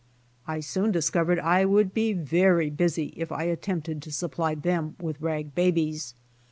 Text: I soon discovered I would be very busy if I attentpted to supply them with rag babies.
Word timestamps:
I 0.47 0.61
soon 0.61 0.91
discovered 0.91 1.37
I 1.37 1.63
would 1.63 1.93
be 1.93 2.11
very 2.13 2.71
busy 2.71 3.13
if 3.15 3.31
I 3.31 3.45
attentpted 3.55 4.01
to 4.01 4.11
supply 4.11 4.55
them 4.55 4.95
with 4.99 5.21
rag 5.21 5.53
babies. 5.53 6.15